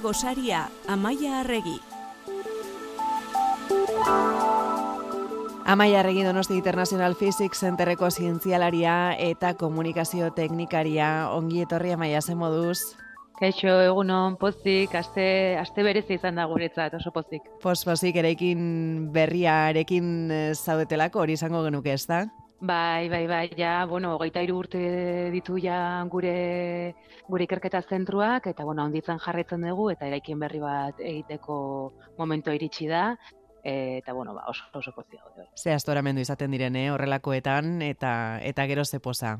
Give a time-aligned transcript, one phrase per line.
[0.00, 1.80] gosaria, Amaia Arregi.
[5.66, 12.96] Amaia Arregi Donosti International Physics Centerreko zientzialaria eta komunikazio teknikaria ongi etorri Amaia ze moduz.
[13.40, 17.46] Kaixo, egunon, pozik, aste, aste berezi izan da guretzat, oso pozik.
[17.62, 22.26] Pos, pozik, erekin berriarekin eh, zaudetelako hori izango genuke ez da?
[22.60, 24.80] Bai, bai, bai, ja, bueno, hogeita iru urte
[25.32, 26.94] ditu ja gure,
[27.24, 31.56] gure ikerketa zentruak, eta, bueno, onditzen jarretzen dugu, eta eraikin berri bat egiteko
[32.18, 33.14] momento iritsi da,
[33.64, 35.24] eta, bueno, ba, oso, oso pozio.
[35.56, 38.12] Ze astoramendu izaten direne, horrelakoetan, eta,
[38.44, 39.38] eta gero zepoza.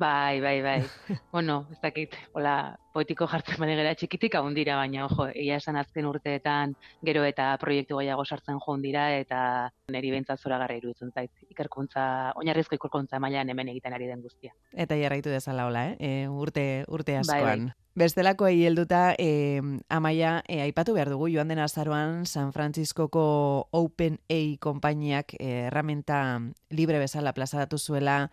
[0.00, 0.80] Bai, bai, bai.
[1.32, 6.06] bueno, ez dakit, hola, poetiko jartzen bade gara txikitik dira, baina, ojo, egia esan azken
[6.08, 6.72] urteetan
[7.04, 12.32] gero eta proiektu gehiago sartzen joan dira, eta niri bentsat zora gara iruditzen zait, ikerkuntza,
[12.40, 14.54] oinarrizko ikerkuntza mailan hemen egiten ari den guztia.
[14.72, 15.96] Eta jarraitu dezala hola, eh?
[16.00, 17.44] E, urte, urte askoan.
[17.44, 17.74] Bai, bai.
[18.00, 24.40] Bestelako helduta e, amaia e, aipatu behar dugu joan den azaroan San Franciscoko Open A
[24.60, 26.40] konpainiak e, erramenta
[26.70, 28.30] libre bezala plazaratu zuela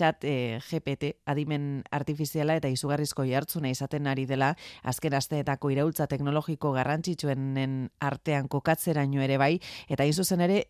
[0.00, 6.06] chat e, eh, GPT adimen artifiziala eta izugarrizko jartzuna izaten ari dela azken asteetako iraultza
[6.08, 9.52] teknologiko garrantzitsuenen artean kokatzeraino ere bai
[9.88, 10.62] eta hain zuzen ere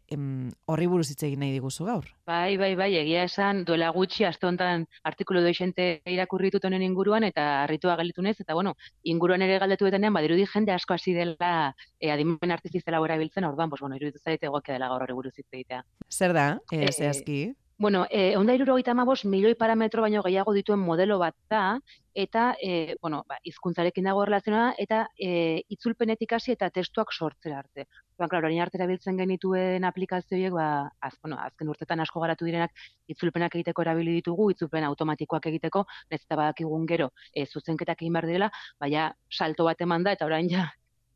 [0.67, 2.09] horri buruz hitz egin nahi diguzu gaur.
[2.27, 7.27] Bai, bai, bai, egia esan duela gutxi aste hontan artikulu doixente irakurri dut honen inguruan
[7.29, 8.75] eta harritua galitu nez eta bueno,
[9.15, 13.81] inguruan ere galdetu detenean badirudi jende asko hasi dela e, adimen artifiziala erabiltzen orduan, pues
[13.81, 15.85] bueno, iruditu zaite egokia dela gaur horri buruz hitz egitea.
[16.11, 16.47] Zer da?
[16.73, 17.41] Eh, e, zehazki?
[17.81, 21.81] Bueno, eh, onda irurogeita amabos, milioi parametro baino gehiago dituen modelo bat da,
[22.13, 27.87] eta, eh, bueno, ba, izkuntzarekin dago relazioa, eta eh, itzulpenetik hasi eta testuak sortzera arte.
[28.21, 30.67] Ba, klaro, harin arte erabiltzen genituen aplikazioiek, ba,
[31.01, 32.75] az, bueno, azken urtetan asko garatu direnak,
[33.15, 38.29] itzulpenak egiteko erabili ditugu, itzulpen automatikoak egiteko, ez eta badakigun gero, eh, zuzenketak egin behar
[38.29, 40.67] direla, baina salto bat eman da, eta orain ja,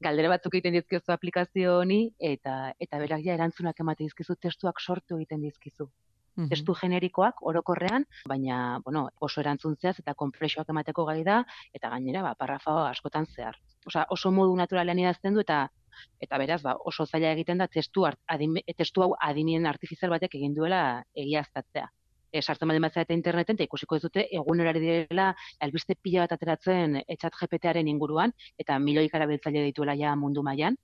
[0.00, 2.00] galdera batzuk egiten dizkizu aplikazio honi,
[2.32, 5.92] eta, eta berak ja erantzunak emate dizkizu, testuak sortu egiten dizkizu
[6.36, 12.22] mm testu generikoak orokorrean, baina bueno, oso erantzuntzea eta konplexuak emateko gai da eta gainera
[12.22, 13.56] ba parrafo askotan zehar.
[13.86, 15.68] Osea, oso modu naturalean idazten du eta
[16.20, 20.54] eta beraz ba, oso zaila egiten da testu adin, testu hau adinien artifizial batek egin
[20.54, 20.80] duela
[21.14, 21.88] egiaztatzea.
[22.34, 25.28] E, sartzen baldin bat interneten, eta ikusiko ez dute, egunerari direla,
[25.60, 30.74] albiste pila bat ateratzen etxat GPTaren inguruan, eta miloi karabiltzaile dituela ja mundu mailan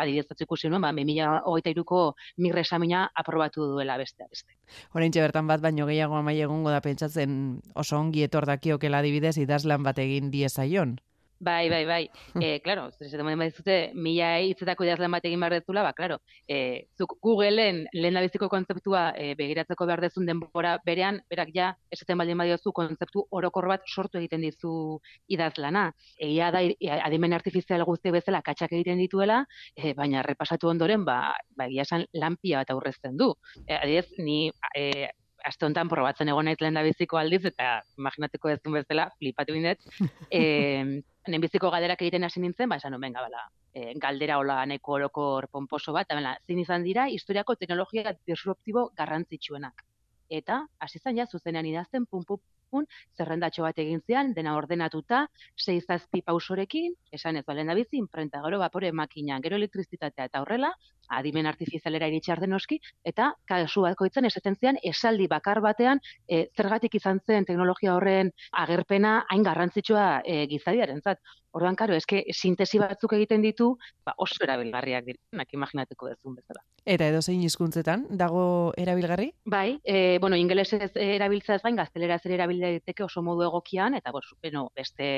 [0.00, 2.02] adibidez ikusi nuen, ba, 2023ko
[2.38, 4.56] migre esamina aprobatu duela beste beste.
[4.96, 9.82] Oraintxe bertan bat baino gehiago amai egongo da pentsatzen oso ongi etor dakiokela adibidez idazlan
[9.82, 10.98] bat egin diezaion.
[11.42, 12.10] Bai, bai, bai.
[12.40, 16.20] Eh, claro, ez da moden badizute mila hitzetako idazlan bat egin behar dezula, ba, claro,
[16.46, 22.22] eh, zuk Googleen lehen biziko kontzeptua eh, begiratzeko behar dezun denbora berean, berak ja, esaten
[22.22, 25.88] baldin badiozu kontzeptu orokor bat sortu egiten dizu idazlana.
[26.28, 26.62] Egia da,
[27.08, 29.42] adimen artifizial guzti bezala katxak egiten dituela,
[29.74, 33.32] eh, baina repasatu ondoren, ba, ba egia esan lanpia bat aurrezten du.
[33.66, 34.44] Eh, adidez, ni
[34.78, 35.10] eh,
[35.44, 39.82] aste honetan probatzen egon naiz lehen da biziko aldiz, eta imaginateko ez bezala, flipatu bindet.
[40.32, 41.02] E,
[41.42, 45.92] biziko galderak egiten hasi nintzen, ba, esan venga, bala, e, galdera hola neko orokor pomposo
[45.92, 49.84] bat, eta zin izan dira, historiako teknologia disruptibo garrantzitsuenak.
[50.28, 52.40] Eta, hasi zan ja, zuzenean idazten, pum, pum,
[52.72, 52.86] pum,
[53.18, 58.58] zerrendatxo bat egin zian, dena ordenatuta, seizazpi pausorekin, esan ez balen da bizi, imprenta, gero
[58.62, 60.72] vapore makina, gero elektrizitatea eta horrela,
[61.08, 66.46] adimen artifizialera iritsi arden oski, eta kasu batko itzen esaten zian, esaldi bakar batean, e,
[66.56, 68.32] zergatik izan zen teknologia horren
[68.64, 71.20] agerpena hain garrantzitsua e, gizadiaren zat.
[71.52, 73.74] Orduan, karo, eske sintesi batzuk egiten ditu,
[74.06, 76.62] ba, oso erabilgarriak direnak, imaginatuko dezun bezala.
[76.88, 78.44] Eta edo zein hizkuntzetan dago
[78.80, 79.28] erabilgarri?
[79.44, 84.24] Bai, e, bueno, ingelesez erabiltza ez gain, gaztelera zer erabildaiteke oso modu egokian, eta bo,
[84.40, 85.10] bueno, beste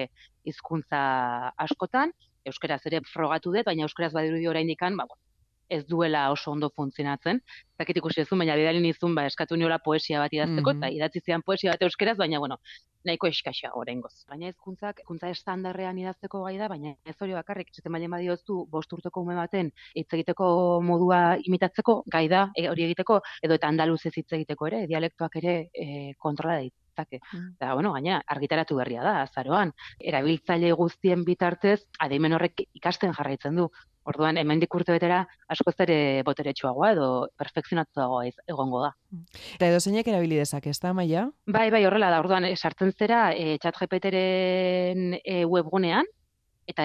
[0.44, 1.04] hizkuntza
[1.68, 2.10] askotan,
[2.50, 5.06] euskaraz ere frogatu dut, baina euskaraz badirudi oraindikan, ba,
[5.68, 7.40] ez duela oso ondo funtzionatzen.
[7.78, 10.84] Zakit ikusi ez baina bidali nizun, ba, eskatu niola poesia bat idazteko, mm -hmm.
[10.84, 12.58] eta idatzi zian poesia bat euskeraz, baina, bueno,
[13.04, 14.12] nahiko eskaxa gorengoz.
[14.30, 18.92] Baina ezkuntzak, ezkuntza estandarrean idazteko gai da, baina ez hori bakarrik, txeten baldin badiozu, bost
[18.96, 20.46] urteko ume baten, hitz egiteko
[20.84, 21.20] modua
[21.50, 25.56] imitatzeko, gai da, e, hori egiteko, edo eta andaluz ez hitz egiteko ere, dialektoak ere
[25.72, 25.88] e,
[26.18, 27.20] kontrola ditzake.
[27.32, 27.50] Mm.
[27.58, 29.74] Eta, bueno, gaina, argitaratu berria da, azaroan.
[30.00, 33.68] Erabiltzaile guztien bitartez, adimen horrek ikasten jarraitzen du.
[34.04, 37.06] Orduan, hemendik urte betera, asko ez ere boteretsuagoa edo
[37.40, 38.90] perfekzionatuagoa egongo da.
[39.56, 41.24] Eta edo zeinek erabili dezak, ez da, maia?
[41.46, 46.10] Bai, bai, horrela da, orduan, sartzen zera, e, chat GPT-ren e, webgunean,
[46.68, 46.84] eta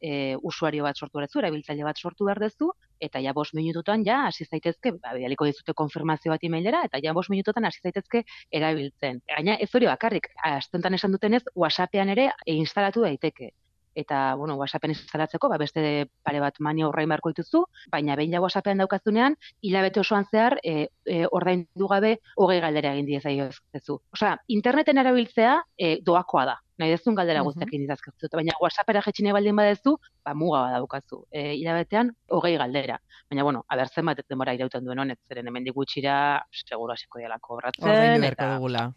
[0.00, 2.70] e, usuario bat sortu behar erabiltzaile bat sortu behar dezu,
[3.00, 7.12] eta ja bos minututan ja hasi zaitezke, ba, bidaliko dizute konfirmazio bat emailera, eta ja
[7.12, 9.20] bos minututan hasi zaitezke erabiltzen.
[9.28, 13.52] Gaina ez hori bakarrik, astentan esan dutenez, WhatsAppean ere instalatu daiteke
[13.94, 18.42] eta, bueno, WhatsAppen instalatzeko, ba, beste pare bat mani horrein barko dituzu, baina behin ja
[18.42, 23.36] WhatsAppean daukazunean, hilabete osoan zehar, e, e, ordaindu gabe, hogei galdera egin diezai
[23.80, 24.00] zu.
[24.12, 26.58] Osea, interneten erabiltzea e, doakoa da.
[26.78, 27.54] Nahi dezun galdera uh -huh.
[27.54, 31.24] guztiak baina WhatsAppera jetxine baldin badezu, ba, muga badaukazu.
[31.30, 32.98] E, hilabetean, hogei galdera.
[33.30, 37.88] Baina, bueno, abertzen bat denbora irauten duen honet, zeren hemen digutxira, seguro hasiko diala kobratzen.
[37.88, 38.56] Ordaindu eta...
[38.56, 38.92] dugula.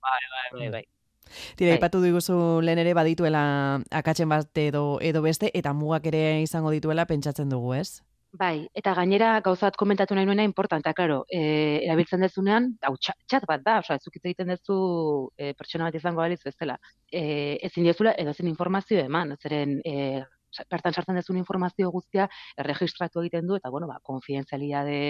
[0.00, 0.84] Bai, bai, bai, bai.
[1.56, 1.78] Tira, bai.
[1.78, 3.42] ipatu diguzu lehen ere badituela
[3.90, 8.00] akatzen bat edo, edo beste, eta mugak ere izango dituela pentsatzen dugu, ez?
[8.38, 11.40] Bai, eta gainera gauzat komentatu nahi nuena importantea, claro, e,
[11.82, 14.76] erabiltzen dezunean, hau txat bat da, osea, ez egiten duzu
[15.36, 16.76] e, pertsona bat izango baliz bezala.
[17.10, 20.22] E, ezin diozula, edo zen informazio eman, zeren e,
[20.70, 25.00] bertan sartzen dezun informazio guztia erregistratu egiten du, eta, bueno, ba, konfidenzialidade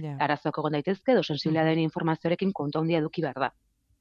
[0.00, 0.16] yeah.
[0.24, 1.90] arazoak egon daitezke, edo sensibilidadeen mm.
[1.90, 3.52] informazioarekin kontu handia eduki behar da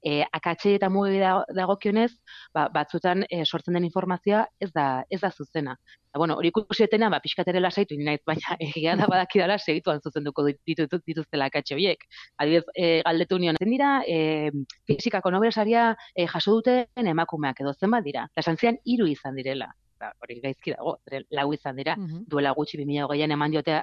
[0.03, 1.19] e, akatxe eta mugi
[1.55, 2.11] dagokionez,
[2.55, 5.75] ba, batzutan e, sortzen den informazioa ez da ez da zuzena.
[6.09, 10.95] Eta, bueno, hori ikusietena, ba, pixkatere lasaitu naiz, baina egia da badakidala segituan zuzenduko ditut,
[11.05, 12.07] dituztela akatxe horiek.
[12.37, 14.49] Adibidez, e, galdetu nion, zen dira, e,
[14.89, 18.25] fizikako nobesaria e, jaso duten emakumeak edo zenbat dira.
[18.33, 20.95] Eta santzian hiru izan direla ba, hori gaizki dago,
[21.35, 22.23] lau izan dira, mhm.
[22.31, 23.77] duela gutxi 2008an eman diote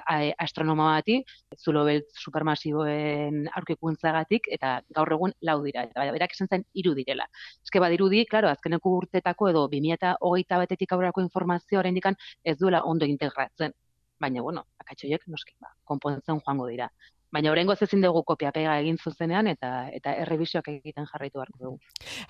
[0.45, 1.17] astronoma bati,
[1.57, 7.27] zulo belt supermasiboen aurkikuntzagatik, eta gaur egun lau dira, eta berak esan zen iru direla.
[7.65, 13.75] Ezke badirudi, klaro, azkeneko urtetako edo 2008 batetik aurrako informazio oraindikan ez duela ondo integratzen.
[14.19, 16.89] Baina, bueno, akatxoiek noski, ba, konpontzen joango dira.
[17.33, 21.79] Baina horrengo ezin dugu kopia pega egin zuzenean eta eta errebisioak egiten jarraitu beharko dugu.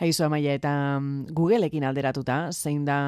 [0.01, 2.99] Aizu amaia eta mm, Googleekin alderatuta, zein da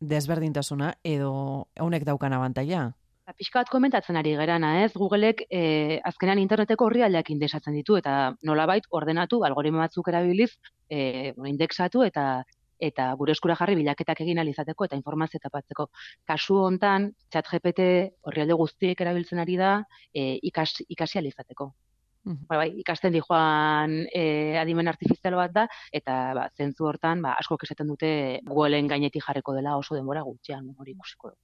[0.00, 1.32] desberdintasuna edo
[1.80, 2.86] honek daukan abantaila?
[3.24, 4.90] Ba, pixka bat komentatzen ari gerana, ez?
[4.96, 10.50] Googleek e, azkenean interneteko horri aldeak indesatzen ditu eta nolabait ordenatu algoritmo batzuk erabiliz
[10.88, 12.44] e, indeksatu eta
[12.78, 15.88] eta gure eskura jarri bilaketak egin alizateko eta informazio tapatzeko.
[16.26, 17.88] Kasu hontan, chat GPT
[18.26, 19.78] horrialde guztiek erabiltzen ari da
[20.12, 21.72] e, ikas, ikasi alizateko.
[22.24, 27.34] Mm bai, ikasten di joan e, adimen artifizial bat da, eta ba, zentzu hortan, ba,
[27.36, 31.34] asko esaten dute Googleen gainetik jarreko dela oso denbora gutxian, hori ikusiko.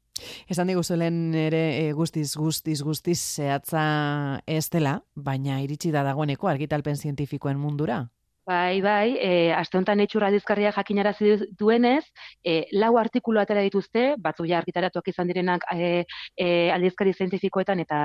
[0.49, 6.97] Esan diguzu ere e, guztiz, guztiz, guztiz zehatza ez dela, baina iritsi da dagoeneko argitalpen
[6.97, 8.07] zientifikoen mundura?
[8.51, 12.03] Bai, bai, e, aste honetan etxurra dizkarriak jakinarazi duenez,
[12.43, 15.91] e, lau artikulu atera dituzte, batzu ja argitaratuak izan direnak e,
[16.35, 18.01] e, aldizkari zientifikoetan eta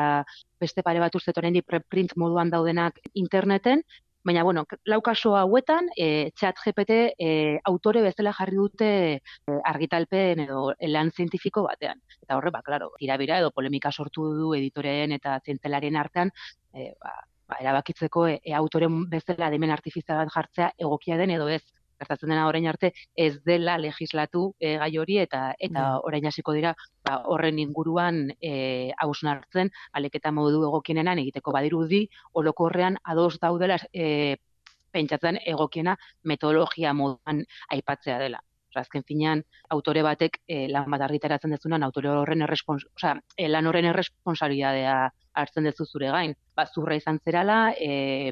[0.62, 3.82] beste pare bat uste torendi preprint moduan daudenak interneten,
[4.26, 7.34] baina, bueno, lau kaso hauetan, e, chat GPT e,
[7.72, 12.06] autore bezala jarri dute e, argitalpen edo lan zientifiko batean.
[12.22, 16.34] Eta horre, ba, klaro, tirabira edo polemika sortu du editoreen eta zientzelaren artean,
[16.74, 21.50] e, ba, ba, erabakitzeko e, e, autoren bezala demen artifizial bat jartzea egokia den edo
[21.50, 21.64] ez.
[21.96, 26.74] Gertatzen dena orain arte ez dela legislatu e, gai hori eta eta orain hasiko dira
[27.08, 32.02] ba, horren inguruan e, hartzen aleketa modu egokienenan egiteko badirudi
[32.34, 34.36] olokorrean ados daudela e,
[34.92, 38.44] pentsatzen egokiena metodologia moduan aipatzea dela.
[38.76, 39.40] azken finean,
[39.72, 44.96] autore batek e, lan bat argitaratzen dezunan, autore horren errespons, o e, lan horren erresponsabilidadea
[45.36, 46.36] hartzen duzu zure gain.
[46.56, 48.32] Ba, zurra izan zerala, e,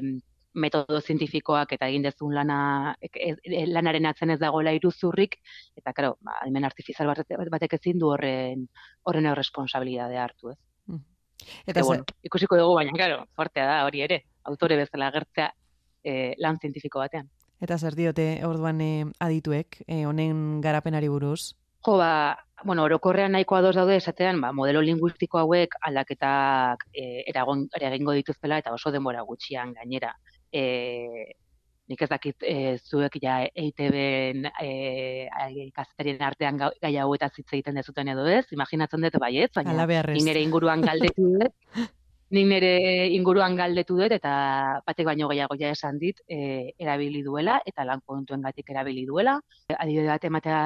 [0.54, 2.58] metodo zientifikoak eta egin dezun lana,
[3.02, 3.34] e,
[3.70, 5.36] lanaren atzen ez dagoela iruzurrik,
[5.76, 8.68] eta, karo, ba, hemen artifizial batek ezin du horren,
[9.04, 10.58] horren responsabilidadea hartu ez.
[10.86, 11.02] Mm.
[11.66, 15.50] Eta, bueno, ikusiko dugu, baina, karo, fuertea da hori ere, autore bezala agertzea
[16.04, 17.28] e, lan zientifiko batean.
[17.64, 18.92] Eta zer diote orduan e,
[19.24, 21.54] adituek, e, honen garapenari buruz?
[21.84, 27.66] Jo, ba, bueno, orokorrean nahiko ados daude esatean, ba, modelo linguistiko hauek aldaketak e, eragon,
[27.76, 30.14] eragingo dituztela eta oso denbora gutxian gainera.
[30.50, 30.62] E,
[31.92, 34.70] nik ez dakit e, zuek ja EITB-en e,
[35.76, 40.40] kazetarien artean gai hau eta zitze egiten dezuten edo ez, imaginatzen dut baiet, baina nire
[40.40, 41.84] inguruan galdetu dut,
[42.34, 42.72] nik nire
[43.12, 44.32] inguruan galdetu dut eta
[44.86, 49.36] batek baino gehiago ja esan dit e, erabili duela eta lan kontuen gatik erabili duela.
[49.76, 50.64] Adibide bat ematea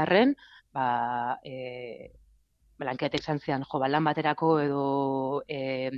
[0.79, 2.11] ba, e,
[2.79, 4.83] blanketek zian, jo, lan baterako edo
[5.49, 5.91] e,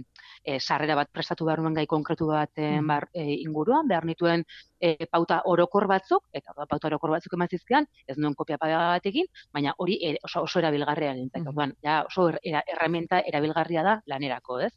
[0.45, 2.89] e, sarrera bat prestatu behar nuen gai konkretu baten mm.
[2.89, 4.45] bar, e, inguruan, behar nituen
[4.81, 10.01] e, pauta orokor batzuk, eta pauta orokor batzuk emazizkian, ez nuen kopia batekin, baina hori
[10.01, 11.47] e, oso, oso erabilgarria gintzen.
[11.51, 11.77] Mm.
[11.85, 14.75] ja, oso er, erramenta erabilgarria da lanerako, ez?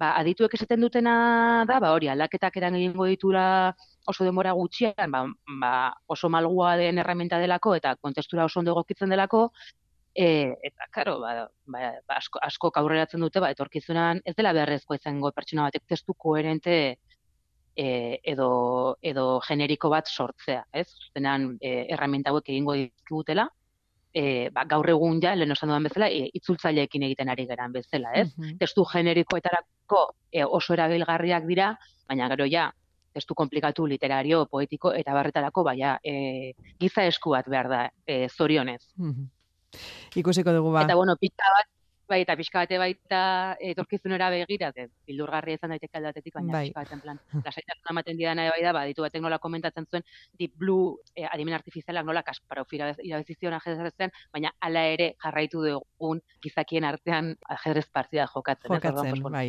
[0.00, 1.14] Ba, adituek esaten dutena
[1.70, 3.44] da, ba, hori, aldaketak eran egingo ditura
[4.06, 5.24] oso denbora gutxian, ba,
[5.60, 5.72] ba,
[6.06, 9.48] oso malgua den herramienta delako eta kontestura oso ondo egokitzen delako,
[10.14, 14.94] e, eta, karo, ba, ba, ba, asko, asko aurreratzen dute, ba, etorkizunan ez dela beharrezko
[14.98, 16.76] izango pertsona batek testu koherente
[17.74, 17.86] e,
[18.22, 20.86] edo, edo generiko bat sortzea, ez?
[21.12, 23.48] Zenean, e, erramienta hauek egingo dizkigutela,
[24.14, 28.14] e, ba, gaur egun ja, lehen osan duan bezala, e, itzultzaileekin egiten ari geran bezala,
[28.22, 28.28] ez?
[28.60, 31.72] Testu generikoetarako e, oso erabilgarriak dira,
[32.08, 32.68] baina gero ja,
[33.14, 38.82] testu komplikatu literario, poetiko, eta barretarako, baina e, giza esku bat behar da, e, zorionez.
[40.14, 40.84] Ikusiko dugu ba.
[40.86, 41.70] Eta bueno, pizka bat,
[42.08, 43.20] bai, eta pixka bate baita
[43.72, 46.64] etorkizunera begira, de, bildurgarri izan daiteke aldatetik, baina bai.
[46.66, 50.04] pixka baten plan, lasaitasuna ematen didana bai da, ba, ditu batek nola komentatzen zuen,
[50.38, 56.84] Deep Blue eh, adimen artifizialak nola Kasparov irabezizion ajedrezen, baina hala ere jarraitu dugun gizakien
[56.84, 58.70] artean ajedrez partida jokatzen.
[58.74, 59.48] Jokatzen, bai.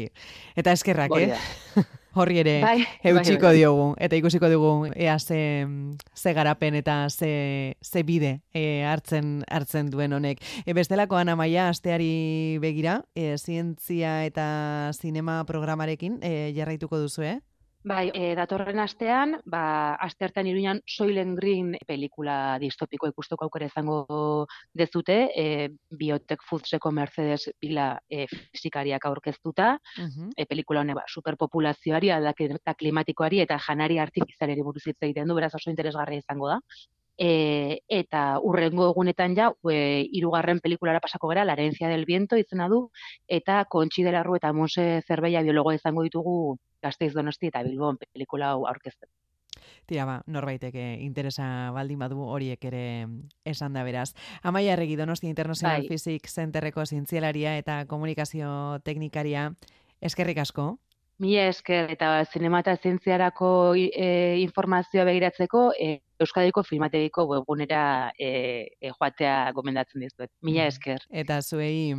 [0.55, 1.35] Eta eskerrak, eh?
[2.15, 3.55] horri ere bai, eutxiko bai, bai.
[3.59, 5.39] diogu, eta ikusiko dugu ea ze,
[6.15, 10.41] ze garapen eta ze, ze bide e, hartzen hartzen duen honek.
[10.65, 14.47] E, bestelako anamaia asteari begira, e, zientzia eta
[14.93, 17.39] zinema programarekin e, jarraituko duzu, eh?
[17.85, 23.97] Bai, e, datorren astean, ba, aste hartan iruñan Soilen Green pelikula distopiko ikusteko aukera izango
[24.73, 32.09] dezute, e, Biotech Foodseko Mercedes Pila e, fizikariak aurkeztuta, uh e, pelikula hone ba, superpopulazioari,
[32.09, 36.59] aldaketa klimatikoari eta janari artifizialeri buruz hitz egiten du, beraz oso interesgarria izango da.
[37.17, 42.67] E, eta urrengo egunetan ja, e, irugarren pelikulara pasako gara, La herencia del viento izena
[42.67, 42.89] du,
[43.27, 48.51] eta Kontxi de la eta Monse Zerbeia biologoa izango ditugu Gasteiz Donosti eta Bilbon pelikula
[48.51, 49.09] hau aurkezten.
[49.85, 52.85] Tira ba, norbaiteke interesa baldin badu horiek ere
[53.45, 54.13] esan da beraz.
[54.43, 55.89] Amaia Erregi Donosti International bai.
[55.89, 59.51] Physics Centerreko zientzialaria eta komunikazio teknikaria
[60.01, 60.73] eskerrik asko.
[61.21, 64.09] Mila esker eta zinema eta zientziarako e,
[64.41, 68.29] informazioa begiratzeko e, Euskadiko Filmategiko webgunera e,
[68.79, 70.31] e, joatea gomendatzen dizuet.
[70.41, 71.03] Mila esker.
[71.11, 71.93] Eta zuei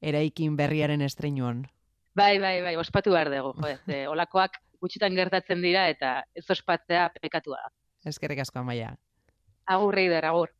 [0.00, 1.66] eraikin berriaren estreinuan.
[2.16, 3.80] Bai, bai, bai, ospatu behar dugu, jo, ez,
[4.14, 7.60] olakoak gutxitan gertatzen dira eta ez ospatzea pekatua.
[8.06, 8.94] Eskerrik asko, Amaia.
[9.68, 10.54] Agur, Reider, agur.